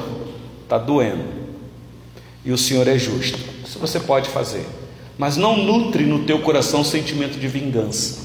[0.63, 1.25] está doendo.
[2.43, 3.56] E o Senhor é justo.
[3.77, 4.65] Isso você pode fazer.
[5.17, 8.17] Mas não nutre no teu coração um sentimento de vingança.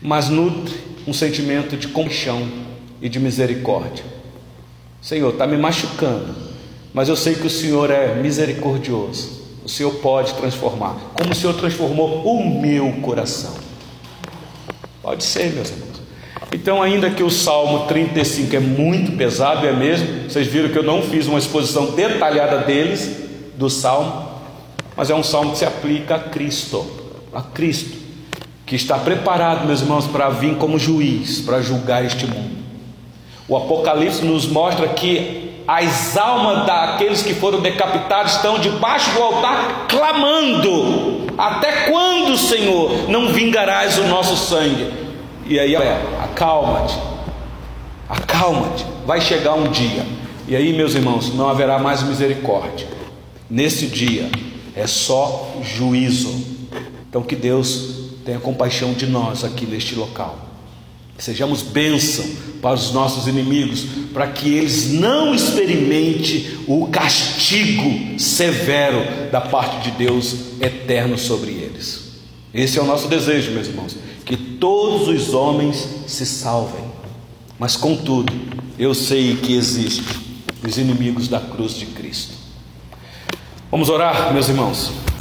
[0.00, 0.74] Mas nutre
[1.06, 2.48] um sentimento de compaixão
[3.00, 4.04] e de misericórdia.
[5.00, 6.34] Senhor, está me machucando,
[6.94, 9.42] mas eu sei que o Senhor é misericordioso.
[9.64, 13.54] O Senhor pode transformar, como o Senhor transformou o meu coração.
[15.02, 16.02] Pode ser, meus irmãos.
[16.52, 20.82] Então, ainda que o Salmo 35 é muito pesado, é mesmo, vocês viram que eu
[20.82, 23.21] não fiz uma exposição detalhada deles,
[23.62, 24.28] do Salmo,
[24.96, 26.84] mas é um salmo que se aplica a Cristo,
[27.32, 27.96] a Cristo,
[28.66, 32.56] que está preparado, meus irmãos, para vir como juiz, para julgar este mundo.
[33.46, 39.86] O Apocalipse nos mostra que as almas daqueles que foram decapitados estão debaixo do altar
[39.88, 44.92] clamando: Até quando, Senhor, não vingarás o nosso sangue?
[45.46, 45.76] E aí,
[46.20, 46.98] acalma-te,
[48.08, 50.04] acalma-te, vai chegar um dia,
[50.48, 53.01] e aí, meus irmãos, não haverá mais misericórdia.
[53.52, 54.30] Nesse dia
[54.74, 56.34] é só juízo.
[57.08, 60.48] Então, que Deus tenha compaixão de nós aqui neste local.
[61.18, 62.24] Sejamos bênção
[62.62, 63.84] para os nossos inimigos,
[64.14, 72.12] para que eles não experimentem o castigo severo da parte de Deus eterno sobre eles.
[72.54, 76.84] Esse é o nosso desejo, meus irmãos que todos os homens se salvem.
[77.58, 78.32] Mas contudo,
[78.78, 80.16] eu sei que existem
[80.66, 82.01] os inimigos da cruz de Cristo.
[83.72, 85.02] Vamos orar, meus irmãos.